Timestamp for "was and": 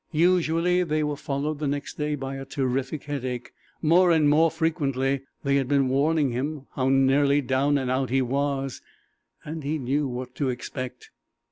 8.23-9.63